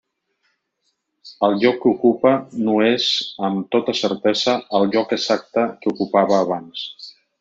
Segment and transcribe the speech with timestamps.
[1.47, 2.31] El lloc que ocupa,
[2.69, 3.05] no és
[3.49, 6.89] amb tota certesa el lloc exacte que ocupava abans.